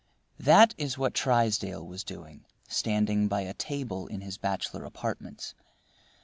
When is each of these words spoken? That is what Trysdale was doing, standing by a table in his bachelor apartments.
That 0.39 0.73
is 0.79 0.97
what 0.97 1.13
Trysdale 1.13 1.85
was 1.85 2.03
doing, 2.03 2.43
standing 2.67 3.27
by 3.27 3.41
a 3.41 3.53
table 3.53 4.07
in 4.07 4.21
his 4.21 4.35
bachelor 4.39 4.83
apartments. 4.83 5.53